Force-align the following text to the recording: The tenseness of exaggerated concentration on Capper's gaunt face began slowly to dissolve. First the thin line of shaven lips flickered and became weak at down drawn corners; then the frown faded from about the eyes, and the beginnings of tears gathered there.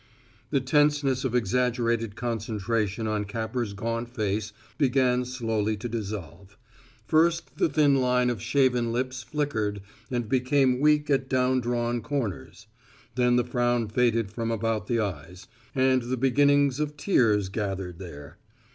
The 0.49 0.61
tenseness 0.61 1.23
of 1.25 1.35
exaggerated 1.35 2.15
concentration 2.15 3.05
on 3.05 3.23
Capper's 3.25 3.73
gaunt 3.73 4.09
face 4.09 4.51
began 4.79 5.25
slowly 5.25 5.77
to 5.77 5.87
dissolve. 5.87 6.57
First 7.05 7.57
the 7.59 7.69
thin 7.69 7.97
line 8.01 8.31
of 8.31 8.41
shaven 8.41 8.91
lips 8.91 9.21
flickered 9.21 9.79
and 10.09 10.27
became 10.27 10.79
weak 10.79 11.11
at 11.11 11.29
down 11.29 11.59
drawn 11.61 12.01
corners; 12.01 12.65
then 13.13 13.35
the 13.35 13.45
frown 13.45 13.89
faded 13.89 14.31
from 14.31 14.49
about 14.49 14.87
the 14.87 14.99
eyes, 14.99 15.45
and 15.75 16.01
the 16.01 16.17
beginnings 16.17 16.79
of 16.79 16.97
tears 16.97 17.47
gathered 17.49 17.99
there. 17.99 18.39